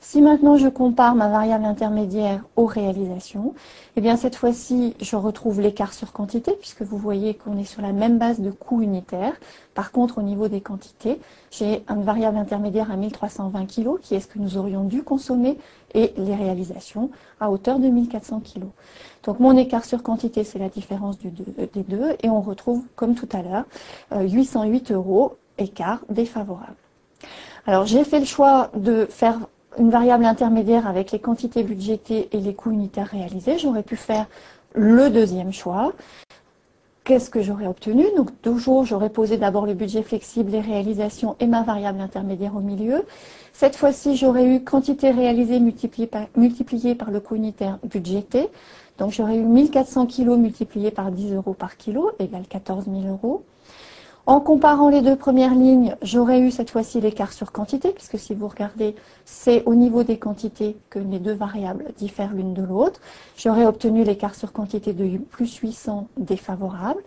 Si 0.00 0.22
maintenant 0.22 0.56
je 0.56 0.68
compare 0.68 1.16
ma 1.16 1.28
variable 1.28 1.64
intermédiaire 1.64 2.42
aux 2.56 2.66
réalisations, 2.66 3.54
eh 3.96 4.00
bien 4.00 4.16
cette 4.16 4.36
fois-ci 4.36 4.94
je 5.00 5.16
retrouve 5.16 5.60
l'écart 5.60 5.92
sur 5.92 6.12
quantité 6.12 6.52
puisque 6.52 6.82
vous 6.82 6.96
voyez 6.96 7.34
qu'on 7.34 7.58
est 7.58 7.64
sur 7.64 7.82
la 7.82 7.92
même 7.92 8.16
base 8.16 8.40
de 8.40 8.50
coût 8.50 8.80
unitaire. 8.80 9.34
Par 9.74 9.90
contre 9.90 10.18
au 10.18 10.22
niveau 10.22 10.46
des 10.46 10.60
quantités, 10.60 11.20
j'ai 11.50 11.82
une 11.90 12.04
variable 12.04 12.38
intermédiaire 12.38 12.92
à 12.92 12.96
1320 12.96 13.66
kg 13.66 13.98
qui 14.00 14.14
est 14.14 14.20
ce 14.20 14.28
que 14.28 14.38
nous 14.38 14.56
aurions 14.56 14.84
dû 14.84 15.02
consommer 15.02 15.58
et 15.94 16.14
les 16.16 16.36
réalisations 16.36 17.10
à 17.40 17.50
hauteur 17.50 17.80
de 17.80 17.88
1400 17.88 18.40
kg. 18.40 18.66
Donc 19.24 19.40
mon 19.40 19.56
écart 19.56 19.84
sur 19.84 20.04
quantité 20.04 20.44
c'est 20.44 20.60
la 20.60 20.68
différence 20.68 21.18
des 21.18 21.82
deux 21.82 22.16
et 22.22 22.30
on 22.30 22.40
retrouve 22.40 22.84
comme 22.94 23.16
tout 23.16 23.28
à 23.32 23.42
l'heure 23.42 23.64
808 24.12 24.92
euros 24.92 25.36
écart 25.58 26.00
défavorable. 26.08 26.76
Alors 27.66 27.86
j'ai 27.86 28.04
fait 28.04 28.20
le 28.20 28.26
choix 28.26 28.70
de 28.74 29.06
faire 29.10 29.38
une 29.78 29.90
variable 29.90 30.24
intermédiaire 30.24 30.86
avec 30.86 31.12
les 31.12 31.18
quantités 31.18 31.62
budgétées 31.62 32.28
et 32.32 32.40
les 32.40 32.54
coûts 32.54 32.70
unitaires 32.70 33.08
réalisés. 33.08 33.58
J'aurais 33.58 33.82
pu 33.82 33.96
faire 33.96 34.26
le 34.74 35.10
deuxième 35.10 35.52
choix. 35.52 35.92
Qu'est-ce 37.04 37.30
que 37.30 37.40
j'aurais 37.40 37.66
obtenu? 37.66 38.04
Donc 38.16 38.30
toujours, 38.42 38.84
j'aurais 38.84 39.08
posé 39.08 39.38
d'abord 39.38 39.64
le 39.64 39.72
budget 39.72 40.02
flexible, 40.02 40.50
les 40.50 40.60
réalisations 40.60 41.36
et 41.40 41.46
ma 41.46 41.62
variable 41.62 42.00
intermédiaire 42.00 42.54
au 42.54 42.60
milieu. 42.60 43.04
Cette 43.54 43.76
fois-ci, 43.76 44.14
j'aurais 44.14 44.46
eu 44.46 44.62
quantité 44.62 45.10
réalisée 45.10 45.58
multipliée 45.58 46.06
par, 46.06 47.10
le 47.10 47.20
coût 47.20 47.36
unitaire 47.36 47.78
budgété. 47.82 48.48
Donc 48.98 49.12
j'aurais 49.12 49.36
eu 49.38 49.42
1400 49.42 50.06
kg 50.06 50.36
multiplié 50.36 50.90
par 50.90 51.10
10 51.10 51.32
euros 51.32 51.54
par 51.54 51.76
kilo, 51.76 52.10
égale 52.18 52.46
14 52.46 52.84
000 52.84 53.06
euros. 53.08 53.42
En 54.28 54.40
comparant 54.40 54.90
les 54.90 55.00
deux 55.00 55.16
premières 55.16 55.54
lignes, 55.54 55.96
j'aurais 56.02 56.40
eu 56.40 56.50
cette 56.50 56.68
fois-ci 56.68 57.00
l'écart 57.00 57.32
sur 57.32 57.50
quantité, 57.50 57.92
puisque 57.92 58.18
si 58.18 58.34
vous 58.34 58.46
regardez, 58.46 58.94
c'est 59.24 59.64
au 59.64 59.74
niveau 59.74 60.02
des 60.02 60.18
quantités 60.18 60.76
que 60.90 60.98
les 60.98 61.18
deux 61.18 61.32
variables 61.32 61.86
diffèrent 61.96 62.34
l'une 62.34 62.52
de 62.52 62.62
l'autre. 62.62 63.00
J'aurais 63.38 63.64
obtenu 63.64 64.04
l'écart 64.04 64.34
sur 64.34 64.52
quantité 64.52 64.92
de 64.92 65.16
plus 65.16 65.56
800 65.56 66.08
défavorable. 66.18 67.00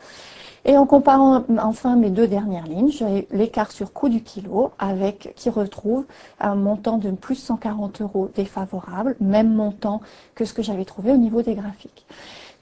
Et 0.65 0.75
en 0.77 0.87
comparant 0.87 1.43
enfin 1.59 1.95
mes 1.95 2.09
deux 2.09 2.27
dernières 2.27 2.65
lignes, 2.65 2.89
j'ai 2.89 3.27
l'écart 3.29 3.71
sur 3.71 3.93
coût 3.93 4.09
du 4.09 4.23
kilo 4.23 4.71
avec 4.79 5.33
qui 5.35 5.51
retrouve 5.51 6.05
un 6.39 6.55
montant 6.55 6.97
de 6.97 7.11
plus 7.11 7.35
140 7.35 8.01
euros 8.01 8.31
défavorable, 8.33 9.15
même 9.19 9.53
montant 9.53 10.01
que 10.33 10.43
ce 10.43 10.55
que 10.55 10.63
j'avais 10.63 10.85
trouvé 10.85 11.11
au 11.11 11.17
niveau 11.17 11.43
des 11.43 11.53
graphiques. 11.53 12.07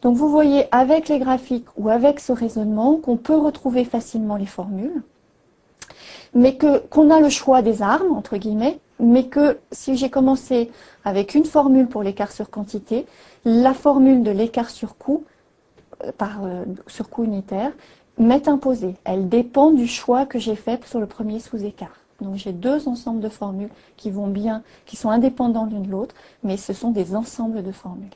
Donc 0.01 0.15
vous 0.15 0.29
voyez 0.29 0.65
avec 0.72 1.10
les 1.10 1.20
graphiques 1.20 1.68
ou 1.77 1.89
avec 1.89 2.20
ce 2.20 2.32
raisonnement 2.32 2.96
qu'on 2.96 3.18
peut 3.18 3.36
retrouver 3.36 3.84
facilement 3.84 4.38
les 4.38 4.46
formules, 4.46 5.03
mais 6.34 6.58
qu'on 6.58 7.10
a 7.10 7.20
le 7.20 7.29
choix 7.29 7.62
des 7.62 7.82
armes, 7.82 8.13
entre 8.13 8.38
guillemets, 8.38 8.79
mais 9.00 9.25
que 9.25 9.58
si 9.72 9.98
j'ai 9.98 10.10
commencé 10.10 10.72
avec 11.03 11.36
une 11.36 11.46
formule 11.46 11.88
pour 11.88 12.03
l'écart 12.03 12.32
sur 12.32 12.50
quantité, 12.50 13.06
la 13.46 13.74
formule 13.74 14.24
de 14.24 14.32
l'écart 14.32 14.70
sur 14.70 14.98
coût, 14.98 15.24
euh, 16.03 16.12
par, 16.18 16.44
euh, 16.44 16.63
sur 16.88 17.10
coût 17.10 17.24
unitaire, 17.24 17.72
m'est 18.18 18.48
imposée. 18.48 18.96
Elle 19.06 19.27
dépend 19.29 19.72
du 19.72 19.88
choix 19.88 20.25
que 20.25 20.39
j'ai 20.39 20.56
fait 20.56 20.86
sur 20.86 21.00
le 21.00 21.08
premier 21.08 21.39
sous-écart. 21.39 21.96
Donc 22.22 22.36
j'ai 22.36 22.51
deux 22.51 22.88
ensembles 22.88 23.22
de 23.22 23.29
formules 23.29 23.70
qui 23.96 24.12
vont 24.12 24.27
bien, 24.27 24.62
qui 24.86 24.98
sont 24.98 25.10
indépendants 25.10 25.65
l'une 25.65 25.84
de 25.84 25.91
l'autre, 25.91 26.15
mais 26.44 26.58
ce 26.58 26.74
sont 26.74 26.91
des 26.91 27.15
ensembles 27.15 27.63
de 27.63 27.72
formules. 27.72 28.10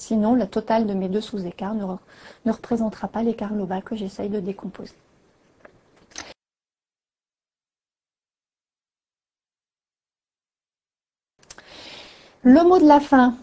Sinon, 0.00 0.34
le 0.34 0.46
total 0.46 0.86
de 0.86 0.94
mes 0.94 1.10
deux 1.10 1.20
sous-écarts 1.20 1.74
ne, 1.74 1.84
ne 2.46 2.52
représentera 2.52 3.06
pas 3.06 3.22
l'écart 3.22 3.52
global 3.52 3.82
que 3.82 3.96
j'essaye 3.96 4.30
de 4.30 4.40
décomposer. 4.40 4.94
Le 12.42 12.62
mot 12.64 12.78
de 12.78 12.86
la 12.86 12.98
fin, 12.98 13.36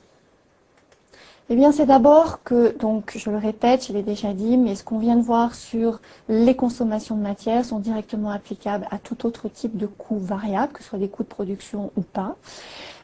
eh 1.50 1.56
bien, 1.56 1.72
c'est 1.72 1.86
d'abord 1.86 2.44
que, 2.44 2.78
donc, 2.78 3.14
je 3.16 3.30
le 3.30 3.38
répète, 3.38 3.88
je 3.88 3.94
l'ai 3.94 4.04
déjà 4.04 4.34
dit, 4.34 4.58
mais 4.58 4.76
ce 4.76 4.84
qu'on 4.84 5.00
vient 5.00 5.16
de 5.16 5.22
voir 5.22 5.56
sur 5.56 6.02
les 6.28 6.58
consommations 6.58 7.16
de 7.16 7.22
matière 7.22 7.64
sont 7.64 7.80
directement 7.80 8.32
applicables 8.32 8.86
à 8.92 8.98
tout 8.98 9.26
autre 9.26 9.48
type 9.48 9.78
de 9.78 9.86
coûts 9.86 10.20
variables, 10.20 10.74
que 10.74 10.84
ce 10.84 10.90
soit 10.90 11.00
des 11.00 11.08
coûts 11.08 11.24
de 11.24 11.30
production 11.30 11.92
ou 11.96 12.02
pas. 12.02 12.36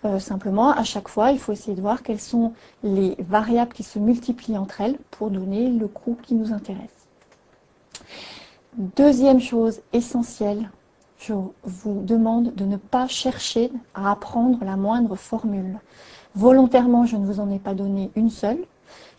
Euh, 0.03 0.19
simplement, 0.19 0.71
à 0.71 0.83
chaque 0.83 1.07
fois, 1.07 1.31
il 1.31 1.39
faut 1.39 1.53
essayer 1.53 1.75
de 1.75 1.81
voir 1.81 2.03
quelles 2.03 2.19
sont 2.19 2.51
les 2.83 3.15
variables 3.19 3.71
qui 3.71 3.83
se 3.83 3.97
multiplient 3.97 4.57
entre 4.57 4.81
elles 4.81 4.97
pour 5.11 5.29
donner 5.29 5.69
le 5.69 5.87
coût 5.87 6.17
qui 6.21 6.35
nous 6.35 6.51
intéresse. 6.51 7.07
Deuxième 8.75 9.39
chose 9.39 9.79
essentielle, 9.93 10.69
je 11.19 11.33
vous 11.63 12.01
demande 12.01 12.53
de 12.55 12.65
ne 12.65 12.75
pas 12.75 13.07
chercher 13.07 13.71
à 13.93 14.11
apprendre 14.11 14.57
la 14.65 14.75
moindre 14.75 15.15
formule. 15.15 15.79
Volontairement, 16.35 17.05
je 17.05 17.15
ne 17.15 17.25
vous 17.25 17.39
en 17.39 17.49
ai 17.51 17.59
pas 17.59 17.73
donné 17.73 18.11
une 18.15 18.29
seule. 18.29 18.59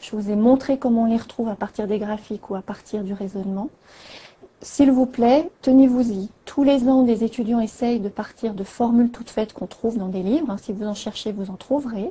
Je 0.00 0.16
vous 0.16 0.30
ai 0.30 0.36
montré 0.36 0.78
comment 0.78 1.02
on 1.02 1.06
les 1.06 1.16
retrouve 1.16 1.48
à 1.48 1.54
partir 1.54 1.86
des 1.86 1.98
graphiques 1.98 2.50
ou 2.50 2.54
à 2.54 2.62
partir 2.62 3.02
du 3.02 3.12
raisonnement. 3.12 3.70
S'il 4.60 4.90
vous 4.90 5.06
plaît, 5.06 5.50
tenez-vous-y. 5.62 6.30
Tous 6.46 6.64
les 6.64 6.88
ans, 6.88 7.02
des 7.02 7.22
étudiants 7.22 7.60
essayent 7.60 8.00
de 8.00 8.08
partir 8.08 8.54
de 8.54 8.64
formules 8.64 9.10
toutes 9.10 9.28
faites 9.28 9.52
qu'on 9.52 9.66
trouve 9.66 9.98
dans 9.98 10.08
des 10.08 10.22
livres. 10.22 10.48
Hein, 10.48 10.56
si 10.56 10.72
vous 10.72 10.86
en 10.86 10.94
cherchez, 10.94 11.32
vous 11.32 11.50
en 11.50 11.56
trouverez. 11.56 12.10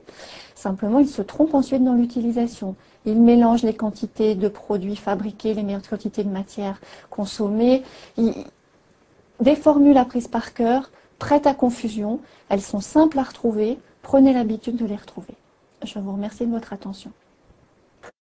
Simplement, 0.53 1.00
ils 1.00 1.10
se 1.10 1.24
trompent 1.24 1.55
ensuite 1.55 1.83
dans 1.83 1.95
l'utilisation. 1.95 2.75
Ils 3.05 3.19
mélangent 3.19 3.63
les 3.63 3.74
quantités 3.74 4.36
de 4.36 4.48
produits 4.48 4.95
fabriqués, 4.95 5.53
les 5.53 5.63
meilleures 5.63 5.88
quantités 5.88 6.24
de 6.24 6.29
matières 6.29 6.79
consommées 7.10 7.83
des 9.39 9.55
formules 9.55 9.98
apprises 9.98 10.27
par 10.27 10.53
cœur, 10.53 10.91
prêtes 11.19 11.48
à 11.48 11.53
confusion. 11.53 12.19
Elles 12.50 12.62
sont 12.62 12.81
simples 12.81 13.17
à 13.19 13.24
retrouver. 13.24 13.79
Prenez 14.03 14.33
l'habitude 14.33 14.75
de 14.75 14.86
les 14.86 14.98
retrouver. 14.98 15.33
Je 15.83 15.98
vous 15.98 16.12
remercie 16.12 16.45
de 16.45 16.51
votre 16.51 16.74
attention. 16.74 17.12